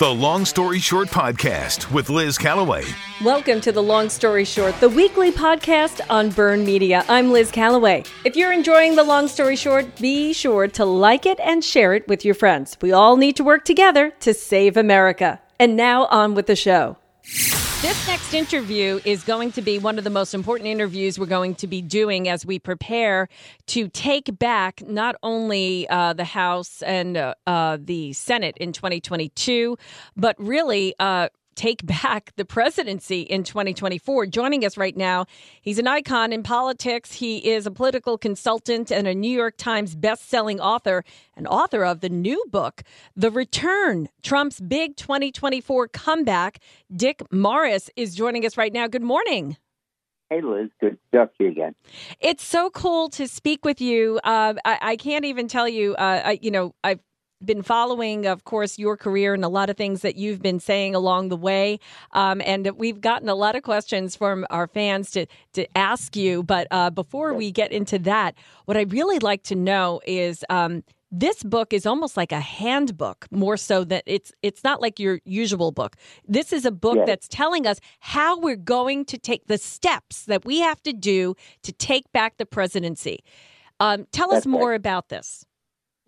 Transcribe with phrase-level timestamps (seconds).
[0.00, 2.84] The Long Story Short Podcast with Liz Callaway.
[3.22, 7.04] Welcome to The Long Story Short, the weekly podcast on Burn Media.
[7.06, 8.04] I'm Liz Callaway.
[8.24, 12.08] If you're enjoying The Long Story Short, be sure to like it and share it
[12.08, 12.78] with your friends.
[12.80, 15.38] We all need to work together to save America.
[15.58, 16.96] And now on with the show.
[17.82, 21.54] This next interview is going to be one of the most important interviews we're going
[21.54, 23.26] to be doing as we prepare
[23.68, 29.78] to take back not only uh, the House and uh, uh, the Senate in 2022,
[30.14, 34.26] but really uh, take back the presidency in 2024.
[34.26, 35.26] Joining us right now,
[35.60, 37.12] he's an icon in politics.
[37.12, 41.04] He is a political consultant and a New York Times best-selling author
[41.36, 42.82] and author of the new book,
[43.16, 46.58] The Return: Trump's Big 2024 Comeback.
[46.94, 48.86] Dick Morris is joining us right now.
[48.86, 49.56] Good morning.
[50.30, 50.70] Hey, Liz.
[50.80, 51.74] Good to talk to you again.
[52.20, 54.20] It's so cool to speak with you.
[54.22, 55.94] Uh, I, I, can't even tell you.
[55.96, 57.00] Uh, I, you know, I've
[57.44, 60.94] been following, of course, your career and a lot of things that you've been saying
[60.94, 61.78] along the way.
[62.12, 66.42] Um, and we've gotten a lot of questions from our fans to, to ask you.
[66.42, 68.34] But uh, before we get into that,
[68.66, 70.44] what I really like to know is.
[70.48, 75.00] Um, this book is almost like a handbook more so that it's it's not like
[75.00, 75.96] your usual book
[76.28, 77.06] this is a book yes.
[77.06, 81.34] that's telling us how we're going to take the steps that we have to do
[81.62, 83.24] to take back the presidency
[83.80, 84.76] um, tell that's us more right.
[84.76, 85.44] about this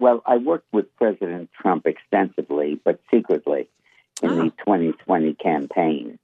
[0.03, 3.69] well, I worked with President Trump extensively, but secretly,
[4.20, 4.34] in oh.
[4.34, 6.19] the 2020 campaign.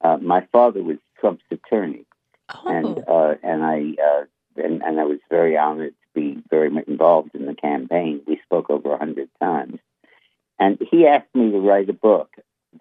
[0.00, 2.06] Uh, my father was Trump's attorney,
[2.54, 2.62] oh.
[2.68, 4.24] and uh, and I uh,
[4.56, 8.20] and, and I was very honored to be very much involved in the campaign.
[8.24, 9.80] We spoke over a hundred times,
[10.60, 12.30] and he asked me to write a book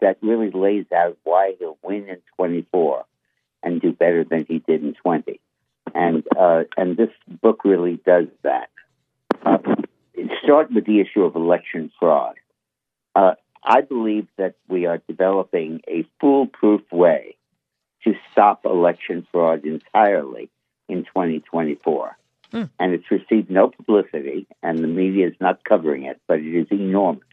[0.01, 3.05] that really lays out why he'll win in 24
[3.63, 5.39] and do better than he did in 20.
[5.95, 8.69] And uh, and this book really does that.
[10.43, 12.35] Start with the issue of election fraud.
[13.15, 13.33] Uh,
[13.63, 17.37] I believe that we are developing a foolproof way
[18.03, 20.49] to stop election fraud entirely
[20.89, 22.17] in 2024.
[22.51, 22.69] Mm.
[22.79, 26.67] And it's received no publicity, and the media is not covering it, but it is
[26.69, 27.23] enormous.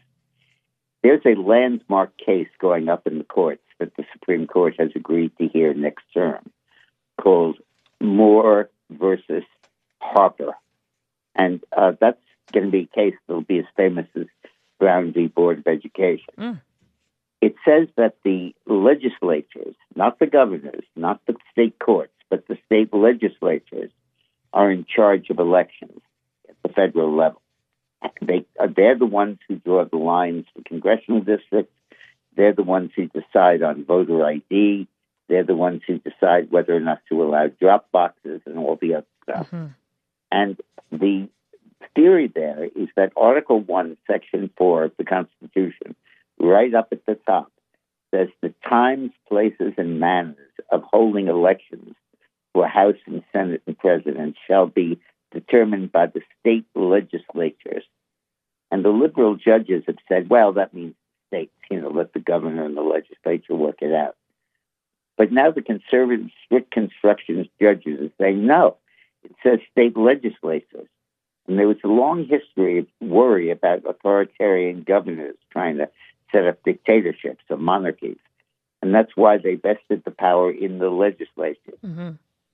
[1.03, 5.31] There's a landmark case going up in the courts that the Supreme Court has agreed
[5.37, 6.49] to hear next term
[7.19, 7.57] called
[7.99, 9.43] Moore versus
[9.99, 10.53] Harper.
[11.35, 14.27] And uh, that's going to be a case that'll be as famous as
[14.79, 15.27] Brown v.
[15.27, 16.33] Board of Education.
[16.37, 16.61] Mm.
[17.41, 22.93] It says that the legislatures, not the governors, not the state courts, but the state
[22.93, 23.91] legislatures,
[24.53, 26.01] are in charge of elections
[26.47, 27.41] at the federal level.
[28.21, 31.73] They, uh, they're the ones who draw the lines for congressional districts.
[32.35, 34.87] They're the ones who decide on voter ID.
[35.27, 38.95] They're the ones who decide whether or not to allow drop boxes and all the
[38.95, 39.47] other stuff.
[39.47, 39.67] Mm-hmm.
[40.31, 41.29] And the
[41.95, 45.95] theory there is that Article 1, Section 4 of the Constitution,
[46.39, 47.51] right up at the top,
[48.13, 51.95] says the times, places, and manners of holding elections
[52.53, 54.99] for House and Senate and President shall be
[55.31, 57.83] determined by the state legislatures.
[58.69, 60.95] And the liberal judges have said, well, that means
[61.27, 64.15] states, you know, let the governor and the legislature work it out.
[65.17, 68.77] But now the conservative, strict constructionist judges are saying, no,
[69.23, 70.87] it says state legislatures.
[71.47, 75.89] And there was a long history of worry about authoritarian governors trying to
[76.31, 78.17] set up dictatorships or monarchies.
[78.81, 81.77] And that's why they vested the power in the legislature.
[81.85, 82.11] Mm-hmm.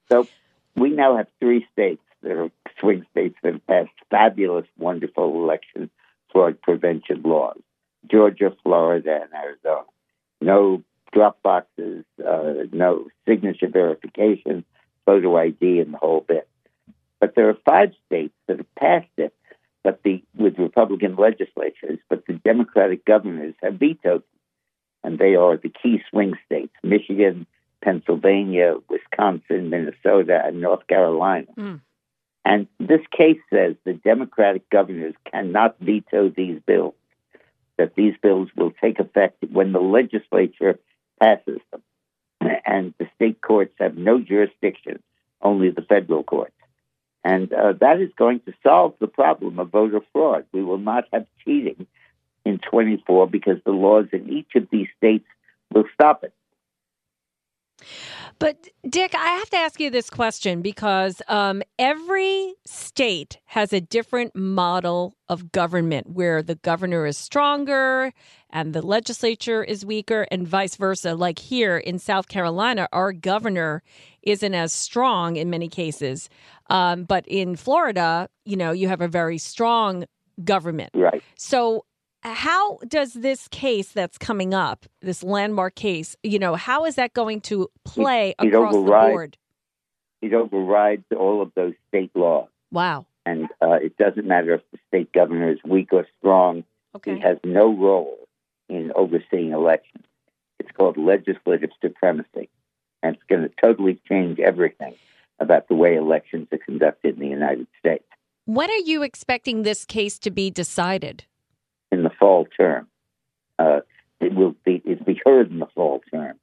[0.09, 0.27] So
[0.75, 5.89] we now have three states that are swing states that have passed fabulous, wonderful election
[6.31, 7.59] fraud prevention laws
[8.09, 9.85] Georgia, Florida, and Arizona.
[10.39, 14.63] No drop boxes, uh, no signature verification,
[15.05, 16.47] photo ID, and the whole bit.
[17.19, 19.33] But there are five states that have passed it,
[19.83, 24.23] but the with Republican legislatures, but the Democratic governors have vetoed them.
[25.03, 27.47] And they are the key swing states Michigan,
[27.83, 31.47] Pennsylvania, Wisconsin, Minnesota, and North Carolina.
[31.57, 31.81] Mm.
[32.43, 36.95] And this case says the Democratic governors cannot veto these bills,
[37.77, 40.79] that these bills will take effect when the legislature
[41.19, 41.81] passes them.
[42.65, 45.01] And the state courts have no jurisdiction,
[45.41, 46.53] only the federal courts.
[47.23, 50.45] And uh, that is going to solve the problem of voter fraud.
[50.53, 51.87] We will not have cheating
[52.45, 55.25] in 24 because the laws in each of these states
[55.73, 56.33] will stop it.
[58.39, 63.81] But Dick, I have to ask you this question because um, every state has a
[63.81, 68.13] different model of government where the governor is stronger
[68.49, 71.15] and the legislature is weaker, and vice versa.
[71.15, 73.83] Like here in South Carolina, our governor
[74.23, 76.29] isn't as strong in many cases,
[76.69, 80.05] um, but in Florida, you know, you have a very strong
[80.43, 80.91] government.
[80.93, 81.21] Right.
[81.35, 81.85] So
[82.33, 87.13] how does this case that's coming up, this landmark case, you know, how is that
[87.13, 89.37] going to play it, it across the board?
[90.21, 92.49] It overrides all of those state laws.
[92.71, 93.05] Wow.
[93.25, 96.63] And uh, it doesn't matter if the state governor is weak or strong.
[96.95, 97.15] Okay.
[97.15, 98.17] He has no role
[98.69, 100.05] in overseeing elections.
[100.59, 102.49] It's called legislative supremacy.
[103.03, 104.95] And it's going to totally change everything
[105.39, 108.03] about the way elections are conducted in the United States.
[108.45, 111.25] When are you expecting this case to be decided?
[112.27, 112.87] Fall term.
[113.57, 113.79] Uh,
[114.19, 116.37] it will be it be heard in the fall term.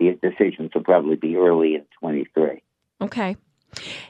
[0.00, 2.60] The decisions will probably be early in 23.
[3.00, 3.36] Okay.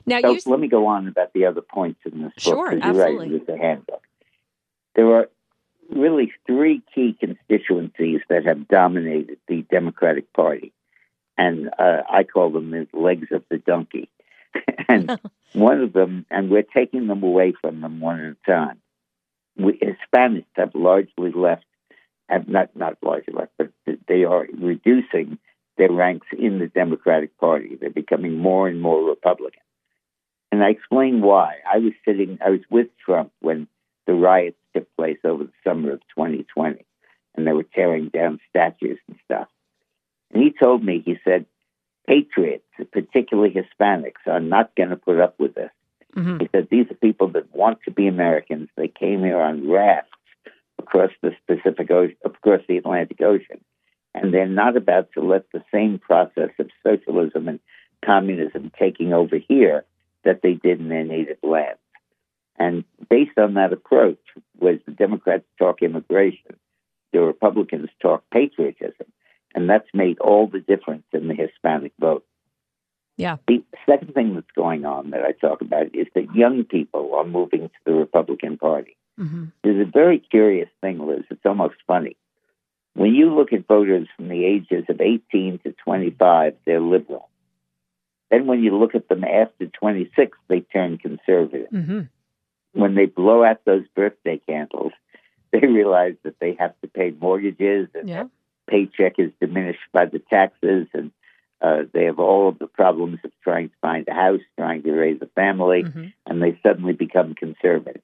[0.06, 0.40] Now, so you...
[0.46, 2.80] let me go on about the other points in this sure, book.
[2.82, 3.28] Absolutely.
[3.28, 4.02] You're right, the handbook.
[4.94, 5.28] There are
[5.90, 10.72] really three key constituencies that have dominated the Democratic Party,
[11.36, 14.08] and uh, I call them the legs of the donkey.
[14.88, 15.20] and
[15.52, 18.80] one of them, and we're taking them away from them one at a time.
[19.58, 21.64] We, Hispanics have largely left,
[22.28, 23.70] have not not largely left, but
[24.06, 25.38] they are reducing
[25.76, 27.76] their ranks in the Democratic Party.
[27.80, 29.62] They're becoming more and more Republican.
[30.50, 31.56] And I explain why.
[31.70, 33.68] I was sitting, I was with Trump when
[34.06, 36.84] the riots took place over the summer of 2020,
[37.36, 39.48] and they were tearing down statues and stuff.
[40.32, 41.46] And he told me, he said,
[42.06, 45.70] patriots, particularly Hispanics, are not going to put up with this.
[46.18, 46.38] Mm-hmm.
[46.40, 48.68] He said, these are people that want to be Americans.
[48.76, 50.10] They came here on rafts
[50.78, 53.60] across the Pacific Ocean, across the Atlantic Ocean
[54.14, 57.60] and they're not about to let the same process of socialism and
[58.04, 59.84] communism taking over here
[60.24, 61.76] that they did in their native land.
[62.58, 64.18] And based on that approach,
[64.58, 66.56] was the Democrats talk immigration,
[67.12, 69.06] the Republicans talk patriotism,
[69.54, 72.24] and that's made all the difference in the Hispanic vote.
[73.18, 73.36] Yeah.
[73.48, 77.24] The second thing that's going on that I talk about is that young people are
[77.24, 78.96] moving to the Republican Party.
[79.18, 79.46] Mm-hmm.
[79.62, 81.24] There's a very curious thing, Liz.
[81.28, 82.16] It's almost funny.
[82.94, 87.28] When you look at voters from the ages of 18 to 25, they're liberal.
[88.30, 91.70] Then when you look at them after 26, they turn conservative.
[91.72, 92.00] Mm-hmm.
[92.72, 94.92] When they blow out those birthday candles,
[95.52, 98.24] they realize that they have to pay mortgages and yeah.
[98.68, 101.10] paycheck is diminished by the taxes and
[101.60, 104.92] uh, they have all of the problems of trying to find a house, trying to
[104.92, 106.06] raise a family, mm-hmm.
[106.26, 108.02] and they suddenly become conservative.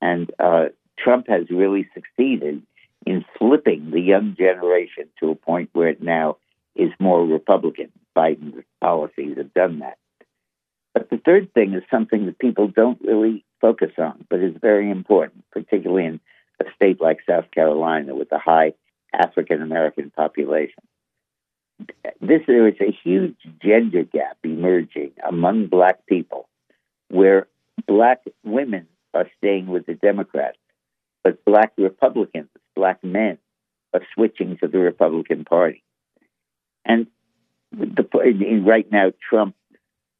[0.00, 0.66] And uh,
[0.98, 2.62] Trump has really succeeded
[3.06, 6.36] in flipping the young generation to a point where it now
[6.76, 7.90] is more Republican.
[8.16, 9.98] Biden's policies have done that.
[10.94, 14.90] But the third thing is something that people don't really focus on, but is very
[14.90, 16.20] important, particularly in
[16.60, 18.74] a state like South Carolina with a high
[19.14, 20.82] African American population.
[22.20, 26.48] This there is a huge gender gap emerging among black people
[27.08, 27.48] where
[27.86, 30.58] black women are staying with the Democrats,
[31.24, 33.38] but black Republicans black men
[33.94, 35.82] are switching to the Republican Party.
[36.84, 37.06] And
[37.72, 39.54] the, right now, Trump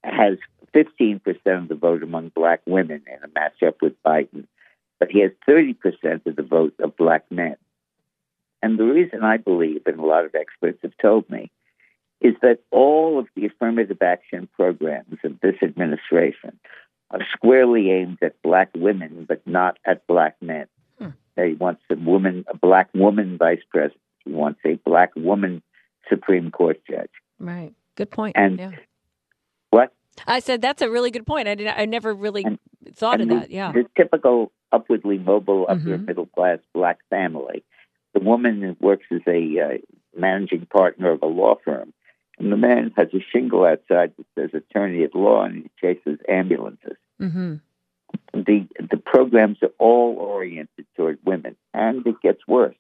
[0.05, 0.39] has
[0.75, 4.47] 15% of the vote among black women in a matchup with Biden,
[4.99, 7.57] but he has 30% of the vote of black men.
[8.63, 11.51] And the reason I believe, and a lot of experts have told me,
[12.21, 16.59] is that all of the affirmative action programs of this administration
[17.11, 20.67] are squarely aimed at black women, but not at black men.
[21.37, 24.01] He wants a woman, a black woman vice president.
[24.25, 25.63] He wants a black woman
[26.09, 27.11] Supreme Court judge.
[27.39, 27.73] Right.
[27.97, 28.37] Good point.
[28.37, 28.73] And yeah.
[29.71, 29.93] what?
[30.27, 31.49] I said that's a really good point.
[31.49, 31.69] I did.
[31.69, 32.59] I never really and,
[32.95, 33.51] thought and of the, that.
[33.51, 33.73] Yeah.
[33.73, 36.05] The typical upwardly mobile, upper mm-hmm.
[36.05, 37.65] middle class black family.
[38.15, 39.79] The woman works as a uh,
[40.17, 41.93] managing partner of a law firm,
[42.39, 46.19] and the man has a shingle outside that says attorney at law, and he chases
[46.29, 46.97] ambulances.
[47.21, 47.57] Mm-hmm
[48.33, 52.75] the the programs are all oriented toward women, and it gets worse.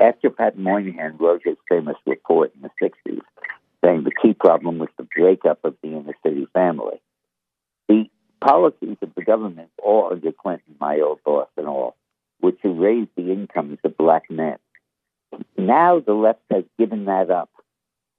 [0.00, 3.20] After Pat Moynihan wrote his famous report in the '60s,
[3.84, 7.00] saying the key problem was the breakup of the inner city family,
[7.88, 8.08] the
[8.40, 11.96] policies of the government, all under Clinton, my old boss, and all,
[12.40, 14.56] were to raise the incomes of black men.
[15.56, 17.50] Now the left has given that up,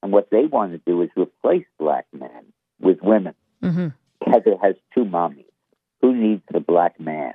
[0.03, 3.33] and what they want to do is replace black men with women.
[3.63, 3.87] Mm-hmm.
[4.31, 5.45] Heather has two mommies.
[6.01, 7.33] Who needs the black man?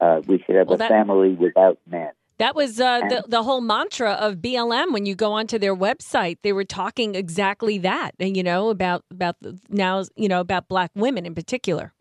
[0.00, 2.10] Uh, we should have well, a that, family without men.
[2.38, 4.92] That was uh, the the whole mantra of BLM.
[4.92, 8.12] When you go onto their website, they were talking exactly that.
[8.18, 9.36] And you know about about
[9.68, 11.92] now you know about black women in particular.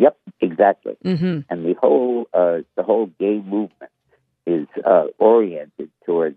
[0.00, 0.96] Yep, exactly.
[1.04, 1.40] Mm-hmm.
[1.50, 3.92] And the whole uh, the whole gay movement
[4.46, 6.36] is uh, oriented toward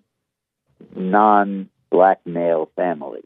[0.97, 3.23] non-black male families.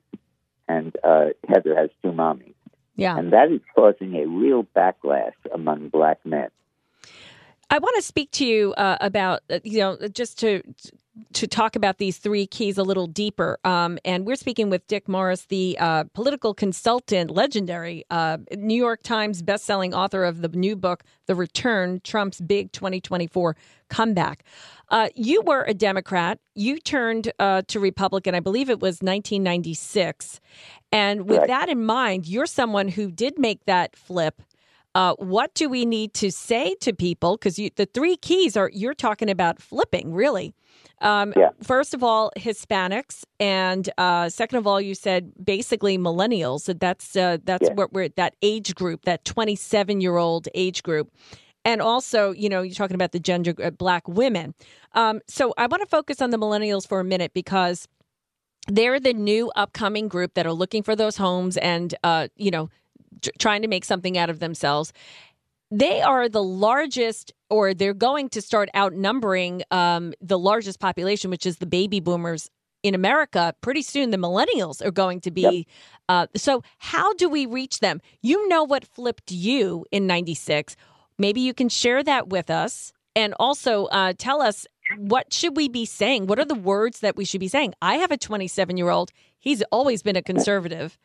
[0.68, 2.54] And uh, Heather has two mommies.
[2.96, 3.18] Yeah.
[3.18, 6.50] And that is causing a real backlash among black men.
[7.72, 10.62] I want to speak to you uh, about, uh, you know, just to
[11.34, 13.60] to talk about these three keys a little deeper.
[13.64, 19.04] Um, and we're speaking with Dick Morris, the uh, political consultant, legendary uh, New York
[19.04, 23.56] Times bestselling author of the new book, The Return Trump's Big 2024
[23.90, 24.44] Comeback.
[24.90, 26.40] Uh, you were a Democrat.
[26.56, 30.40] You turned uh, to Republican, I believe it was 1996.
[30.92, 34.42] And with that in mind, you're someone who did make that flip
[34.98, 37.38] uh, what do we need to say to people?
[37.38, 40.56] Because the three keys are you're talking about flipping, really.
[41.02, 41.50] Um, yeah.
[41.62, 46.74] First of all, Hispanics, and uh, second of all, you said basically millennials.
[46.80, 47.74] That's uh, that's yeah.
[47.74, 51.12] what we're that age group, that 27 year old age group.
[51.66, 54.56] And also, you know, you're talking about the gender uh, black women.
[54.94, 57.88] Um, so I want to focus on the millennials for a minute because
[58.68, 62.70] they're the new upcoming group that are looking for those homes and, uh, you know,
[63.38, 64.94] trying to make something out of themselves.
[65.70, 71.46] They are the largest, or they're going to start outnumbering um, the largest population, which
[71.46, 72.50] is the baby boomers
[72.84, 73.54] in America.
[73.62, 75.42] Pretty soon, the millennials are going to be.
[75.42, 75.66] Yep.
[76.08, 78.02] Uh, so, how do we reach them?
[78.22, 80.76] You know what flipped you in 96.
[81.18, 82.94] Maybe you can share that with us.
[83.16, 86.28] And also uh, tell us what should we be saying?
[86.28, 87.74] What are the words that we should be saying?
[87.82, 89.12] I have a 27 year old.
[89.40, 90.98] He's always been a conservative.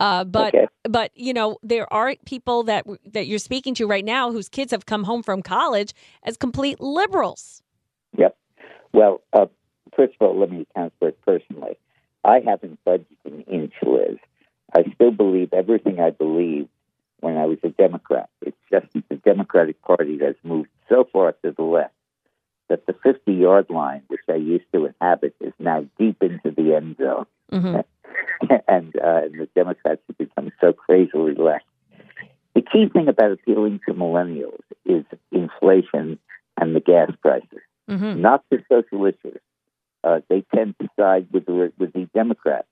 [0.00, 0.66] Uh, but okay.
[0.84, 4.72] but you know there are people that that you're speaking to right now whose kids
[4.72, 5.92] have come home from college
[6.22, 7.62] as complete liberals.
[8.16, 8.36] Yep.
[8.92, 9.46] Well, uh,
[9.94, 11.78] first of all, let me account for it personally.
[12.24, 14.16] I haven't budged an inch, Liz.
[14.74, 16.68] I still believe everything I believed
[17.20, 18.30] when I was a Democrat.
[18.42, 21.94] It's just that the Democratic Party has moved so far to the left
[22.70, 26.74] that the 50 yard line, which I used to inhabit, is now deep into the
[26.74, 27.26] end zone.
[27.52, 27.80] Mm-hmm.
[28.68, 31.64] and, uh, and the Democrats have become so crazily left.
[32.54, 36.18] The key thing about appealing to millennials is inflation
[36.58, 38.20] and the gas prices, mm-hmm.
[38.20, 39.40] not the social issues.
[40.02, 42.66] Uh, they tend to side with the with the Democrats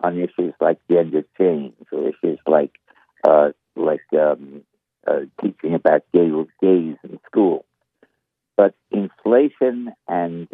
[0.00, 2.72] on issues like gender change or issues like
[3.26, 4.62] uh, like um,
[5.06, 6.28] uh, teaching about gay
[6.60, 7.64] gays in school.
[8.56, 10.48] But inflation and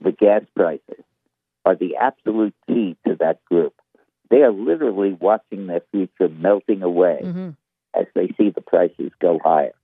[0.00, 1.04] the gas prices
[1.64, 3.74] are the absolute key to that group.
[4.30, 7.50] They are literally watching their future melting away mm-hmm.
[7.98, 9.74] as they see the prices go higher.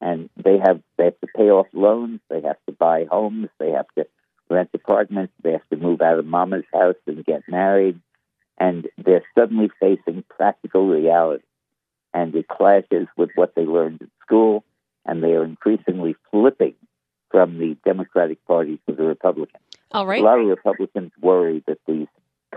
[0.00, 3.70] And they have they have to pay off loans, they have to buy homes, they
[3.72, 4.06] have to
[4.48, 8.00] rent apartments, they have to move out of mama's house and get married,
[8.58, 11.44] and they're suddenly facing practical reality.
[12.14, 14.64] And it clashes with what they learned in school,
[15.04, 16.74] and they are increasingly flipping
[17.30, 19.60] from the Democratic Party to the Republican.
[19.92, 20.20] All right.
[20.20, 22.08] A lot of Republicans worry that these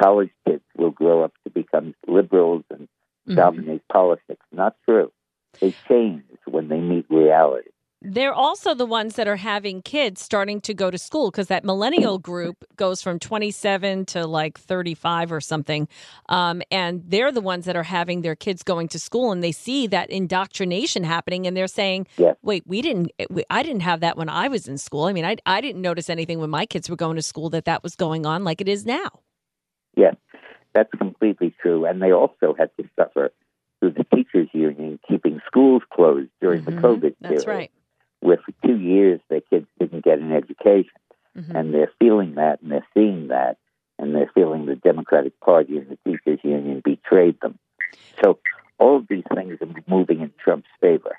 [0.01, 3.35] college kids will grow up to become liberals and mm-hmm.
[3.35, 4.45] dominate politics.
[4.51, 5.11] Not true.
[5.59, 7.70] They change when they meet reality.
[8.03, 11.63] They're also the ones that are having kids starting to go to school because that
[11.63, 15.87] millennial group goes from 27 to like 35 or something.
[16.27, 19.51] Um, and they're the ones that are having their kids going to school and they
[19.51, 22.35] see that indoctrination happening and they're saying, yes.
[22.41, 25.03] wait, we didn't, we, I didn't have that when I was in school.
[25.03, 27.65] I mean, I, I didn't notice anything when my kids were going to school that
[27.65, 29.11] that was going on like it is now.
[29.95, 30.15] Yes,
[30.73, 31.85] that's completely true.
[31.85, 33.31] And they also had to suffer
[33.79, 36.77] through the teachers union keeping schools closed during mm-hmm.
[36.77, 37.15] the COVID period.
[37.21, 37.71] That's right
[38.21, 40.91] where for two years their kids didn't get an education.
[41.37, 41.55] Mm-hmm.
[41.55, 43.57] And they're feeling that and they're seeing that
[43.99, 47.59] and they're feeling the Democratic Party and the teachers union betrayed them.
[48.23, 48.39] So
[48.79, 51.17] all of these things are moving in Trump's favor.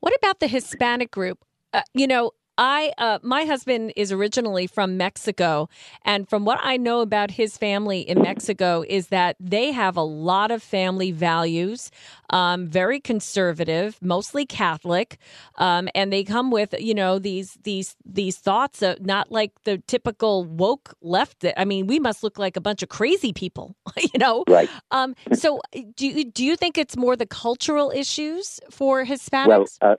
[0.00, 1.44] What about the Hispanic group?
[1.72, 5.68] Uh, you know, I uh, my husband is originally from Mexico,
[6.04, 10.02] and from what I know about his family in Mexico is that they have a
[10.02, 11.92] lot of family values,
[12.30, 15.18] um, very conservative, mostly Catholic,
[15.54, 19.78] um, and they come with you know these these these thoughts of not like the
[19.86, 21.46] typical woke left.
[21.56, 24.42] I mean, we must look like a bunch of crazy people, you know.
[24.48, 24.68] Right.
[24.90, 25.60] Um, so,
[25.94, 29.46] do you, do you think it's more the cultural issues for Hispanics?
[29.46, 29.96] Well, uh,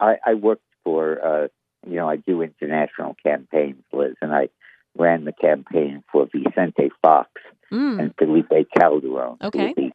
[0.00, 1.22] I, I worked for.
[1.22, 1.48] Uh,
[1.86, 4.48] you know, I do international campaigns, Liz, and I
[4.96, 7.30] ran the campaign for Vicente Fox
[7.72, 7.98] mm.
[7.98, 9.36] and Felipe Calderon.
[9.42, 9.74] Okay.
[9.74, 9.90] The,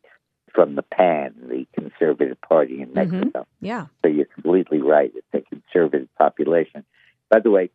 [0.53, 2.95] from the PAN, the Conservative Party in mm-hmm.
[2.95, 3.39] Mexico.
[3.41, 3.65] Mm-hmm.
[3.65, 3.85] Yeah.
[4.01, 5.11] So you're completely right.
[5.15, 6.83] It's a conservative population.
[7.29, 7.69] By the way,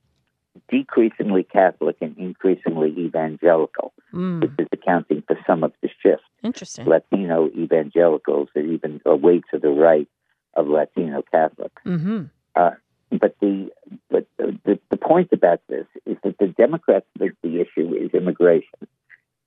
[0.69, 4.41] decreasingly Catholic and increasingly evangelical, mm.
[4.41, 6.23] which is accounting for some of the shift.
[6.43, 6.87] Interesting.
[6.87, 10.09] Latino evangelicals are even away to the right
[10.55, 11.81] of Latino Catholics.
[11.87, 12.25] Mm-hmm.
[12.57, 12.71] Uh,
[13.13, 13.71] but the
[14.11, 18.87] but the, the point about this is that the Democrats think the issue is immigration.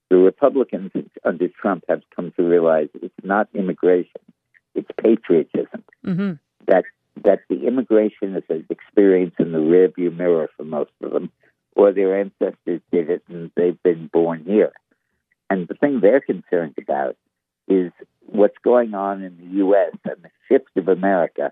[0.09, 0.91] The Republicans
[1.23, 4.21] under Trump have come to realize it's not immigration;
[4.73, 5.83] it's patriotism.
[6.05, 6.33] Mm-hmm.
[6.67, 6.85] That
[7.23, 11.31] that the immigration is an experience in the rearview mirror for most of them,
[11.75, 14.73] or their ancestors did it and they've been born here.
[15.49, 17.15] And the thing they're concerned about
[17.67, 17.91] is
[18.25, 19.95] what's going on in the U.S.
[20.03, 21.51] and the shift of America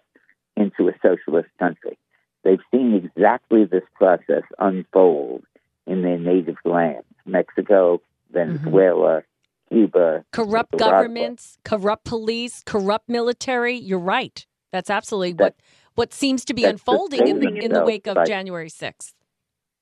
[0.56, 1.98] into a socialist country.
[2.44, 5.44] They've seen exactly this process unfold
[5.88, 9.76] in their native lands Mexico, Venezuela, mm-hmm.
[9.76, 10.26] Cuba.
[10.32, 10.98] Corrupt Nicaragua.
[10.98, 13.76] governments, corrupt police, corrupt military.
[13.76, 14.46] You're right.
[14.72, 15.56] That's absolutely what,
[15.96, 19.14] what seems to be unfolding in the, in the wake of by, January 6th.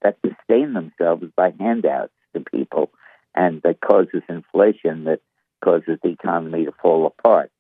[0.04, 2.92] That sustain themselves by handouts to people
[3.36, 5.20] and that causes inflation that
[5.64, 7.52] causes the economy to fall apart.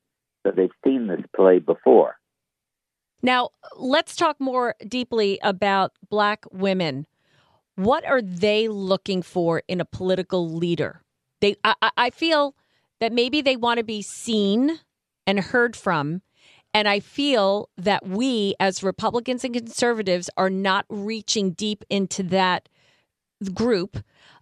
[0.43, 2.17] So they've seen this play before.
[3.21, 7.05] Now, let's talk more deeply about black women.
[7.75, 11.01] What are they looking for in a political leader?
[11.39, 12.55] They, I, I feel
[12.99, 14.79] that maybe they want to be seen
[15.25, 16.21] and heard from.
[16.73, 22.69] And I feel that we, as Republicans and conservatives, are not reaching deep into that
[23.53, 23.97] group.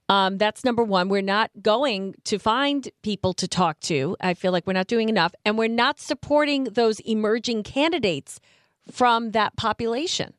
[0.10, 1.10] Um, that's number one.
[1.10, 4.16] We're not going to find people to talk to.
[4.22, 5.34] I feel like we're not doing enough.
[5.46, 8.40] And we're not supporting those emerging candidates
[8.92, 10.34] from that population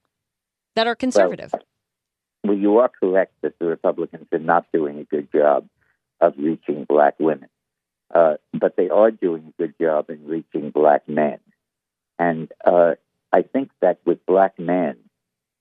[0.76, 1.50] that are conservative.
[1.52, 1.62] Well,
[2.44, 5.68] well, you are correct that the Republicans are not doing a good job
[6.20, 7.48] of reaching black women,
[8.14, 11.38] uh, but they are doing a good job in reaching black men.
[12.18, 12.92] And uh,
[13.32, 14.96] I think that with black men,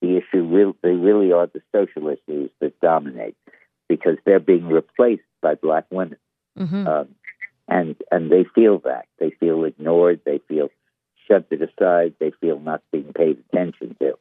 [0.01, 3.35] the issue really, they really are the social issues that dominate
[3.87, 6.17] because they're being replaced by black women.
[6.57, 6.87] Mm-hmm.
[6.87, 7.07] Um,
[7.67, 10.69] and and they feel that they feel ignored, they feel
[11.29, 14.17] shunted aside, they feel not being paid attention to,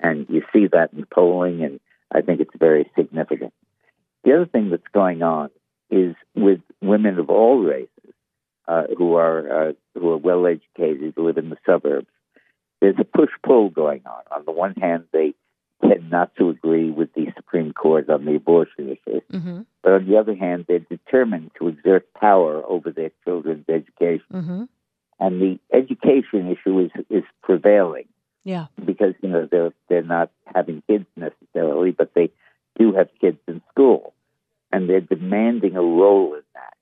[0.00, 1.80] and you see that in polling, and
[2.12, 3.52] I think it's very significant.
[4.24, 5.50] The other thing that's going on
[5.90, 7.88] is with women of all races
[8.66, 12.08] uh, who are uh, who are well educated, who live in the suburbs.
[12.80, 14.22] There's a push pull going on.
[14.30, 15.34] On the one hand, they
[15.82, 19.20] tend not to agree with the Supreme Court on the abortion issue.
[19.32, 19.60] Mm-hmm.
[19.82, 24.26] But on the other hand, they're determined to exert power over their children's education.
[24.32, 24.62] Mm-hmm.
[25.20, 28.06] And the education issue is, is prevailing.
[28.44, 28.66] Yeah.
[28.84, 32.30] Because, you know, they're, they're not having kids necessarily, but they
[32.78, 34.14] do have kids in school.
[34.72, 36.74] And they're demanding a role in that.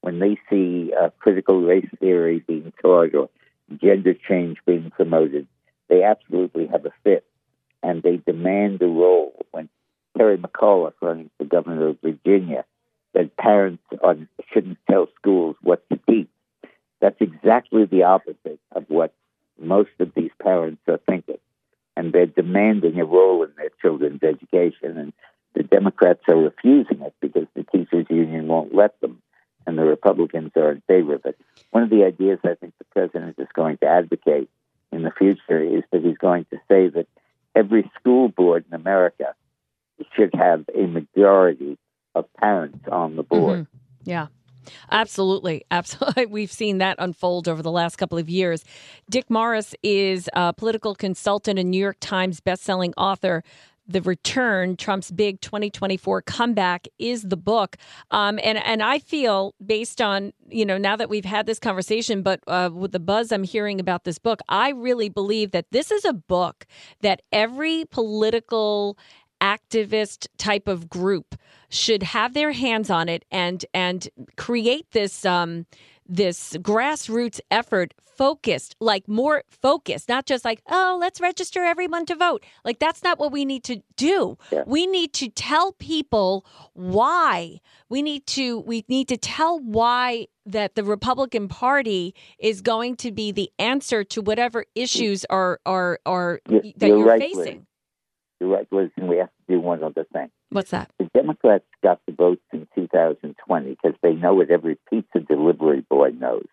[0.00, 3.30] When they see uh, critical race theory being taught or
[3.80, 5.46] gender change being promoted,
[5.88, 7.24] they absolutely have a fit
[7.82, 9.44] and they demand a role.
[9.52, 9.68] When
[10.16, 12.64] Terry McAuliffe, running for governor of Virginia,
[13.14, 16.28] said parents on, shouldn't tell schools what to teach,
[17.04, 19.12] that's exactly the opposite of what
[19.60, 21.36] most of these parents are thinking.
[21.98, 24.96] And they're demanding a role in their children's education.
[24.96, 25.12] And
[25.52, 29.20] the Democrats are refusing it because the teachers' union won't let them.
[29.66, 31.38] And the Republicans are in favor of it.
[31.72, 34.48] One of the ideas I think the president is going to advocate
[34.90, 37.06] in the future is that he's going to say that
[37.54, 39.34] every school board in America
[40.16, 41.76] should have a majority
[42.14, 43.60] of parents on the board.
[43.60, 44.10] Mm-hmm.
[44.10, 44.26] Yeah.
[44.90, 45.64] Absolutely.
[45.70, 46.26] Absolutely.
[46.26, 48.64] We've seen that unfold over the last couple of years.
[49.10, 53.42] Dick Morris is a political consultant and New York Times bestselling author
[53.86, 57.76] the return trump's big 2024 comeback is the book
[58.10, 62.22] um, and and i feel based on you know now that we've had this conversation
[62.22, 65.90] but uh, with the buzz i'm hearing about this book i really believe that this
[65.90, 66.66] is a book
[67.02, 68.96] that every political
[69.44, 71.34] activist type of group
[71.68, 75.66] should have their hands on it and and create this um,
[76.08, 82.14] this grassroots effort focused, like more focused, not just like, oh, let's register everyone to
[82.14, 82.44] vote.
[82.64, 84.38] Like, that's not what we need to do.
[84.52, 84.62] Yeah.
[84.66, 87.60] We need to tell people why.
[87.88, 93.10] We need to, we need to tell why that the Republican Party is going to
[93.10, 97.58] be the answer to whatever issues are, are, are you're, that you're, you're right, facing.
[97.58, 97.64] Liz.
[99.04, 100.30] And we have to do one other thing.
[100.50, 100.90] What's that?
[100.98, 106.10] The Democrats got the votes in 2020 because they know what every pizza delivery boy
[106.10, 106.46] knows,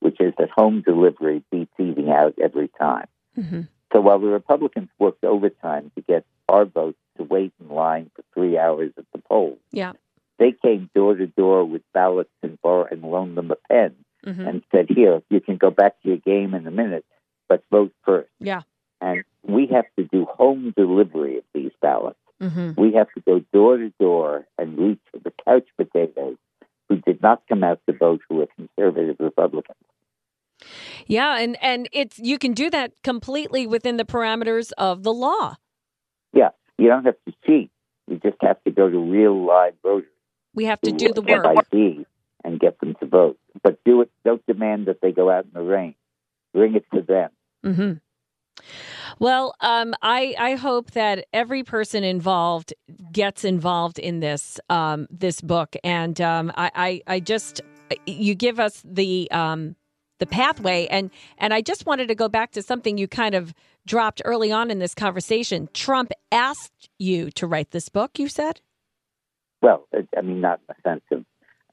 [0.00, 3.06] which is that home delivery beats eating out every time.
[3.36, 3.62] Mm-hmm.
[3.92, 8.22] So while the Republicans worked overtime to get our votes to wait in line for
[8.34, 9.92] three hours at the polls, yeah.
[10.38, 13.94] they came door to door with ballots and, bar- and loaned them a pen
[14.26, 14.46] mm-hmm.
[14.46, 17.06] and said, "Here, you can go back to your game in a minute,
[17.48, 18.30] but vote first.
[18.40, 18.62] Yeah.
[19.00, 22.18] And we have to do home delivery of these ballots.
[22.40, 22.80] Mm-hmm.
[22.80, 26.36] We have to go door to door and reach the couch potatoes
[26.88, 29.76] who did not come out to vote who were conservative Republicans.
[31.06, 35.56] Yeah, and and it's you can do that completely within the parameters of the law.
[36.32, 37.70] Yeah, you don't have to cheat.
[38.08, 40.08] You just have to go to real live voters.
[40.54, 41.46] We have to do the work.
[41.72, 42.06] ID
[42.44, 44.10] and get them to vote, but do it.
[44.24, 45.94] Don't demand that they go out in the rain.
[46.52, 47.30] Bring it to them.
[47.64, 47.92] Mm-hmm.
[49.18, 52.72] Well, um, I I hope that every person involved
[53.12, 57.60] gets involved in this um, this book, and um, I, I, I just
[58.06, 59.76] you give us the um,
[60.18, 63.54] the pathway, and and I just wanted to go back to something you kind of
[63.86, 65.68] dropped early on in this conversation.
[65.72, 68.18] Trump asked you to write this book.
[68.18, 68.60] You said.
[69.60, 71.24] Well, I mean, not in the sense of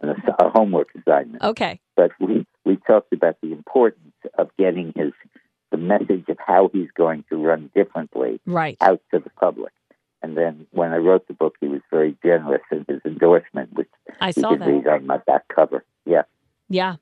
[0.02, 1.44] a homework assignment.
[1.44, 1.80] Okay.
[1.96, 5.12] But we we talked about the importance of getting his
[5.86, 8.78] message of how he's going to run differently right.
[8.82, 9.72] out to the public.
[10.22, 13.90] And then when I wrote the book, he was very generous in his endorsement, which
[14.20, 14.68] I you saw can that.
[14.68, 15.86] read on my back cover.
[16.06, 16.24] Yeah.
[16.68, 16.96] Yeah.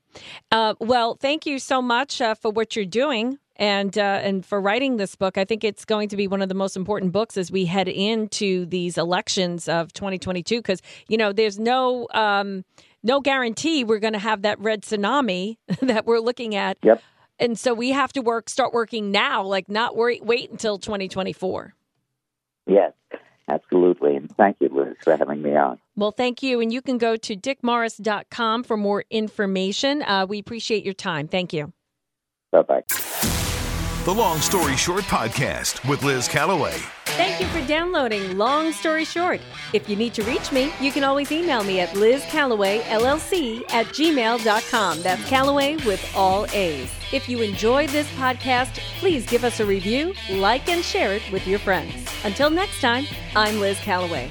[0.52, 4.60] Uh, well, thank you so much uh, for what you're doing and uh, and for
[4.60, 5.38] writing this book.
[5.38, 7.88] I think it's going to be one of the most important books as we head
[7.88, 12.64] into these elections of 2022 because you know there's no um,
[13.02, 16.76] no guarantee we're going to have that red tsunami that we're looking at.
[16.82, 17.02] Yep.
[17.38, 21.74] And so we have to work, start working now, like not worry, wait until 2024.
[22.66, 22.92] Yes,
[23.48, 24.16] absolutely.
[24.16, 25.78] And thank you, Liz, for having me on.
[25.96, 26.60] Well, thank you.
[26.60, 30.02] And you can go to dickmorris.com for more information.
[30.02, 31.28] Uh, we appreciate your time.
[31.28, 31.72] Thank you.
[32.52, 33.50] Bye bye.
[34.04, 36.76] The Long Story Short Podcast with Liz Callaway.
[37.06, 39.40] Thank you for downloading Long Story Short.
[39.72, 45.02] If you need to reach me, you can always email me at lizcallawayllc at gmail.com.
[45.02, 46.90] That's Callaway with all A's.
[47.14, 51.46] If you enjoy this podcast, please give us a review, like, and share it with
[51.46, 52.06] your friends.
[52.24, 54.30] Until next time, I'm Liz Callaway.